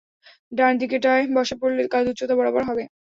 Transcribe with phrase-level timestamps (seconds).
[0.51, 2.83] ডান দিকেরটায়, বসে পড়লে কাঁধ উচ্চতা বরাবর হবে।